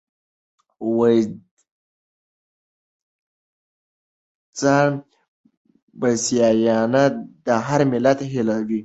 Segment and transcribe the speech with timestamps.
[4.59, 7.03] ځانبسیاینه
[7.45, 8.79] د هر ملت هیله وي.